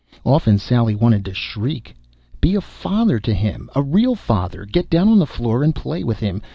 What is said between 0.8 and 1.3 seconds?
wanted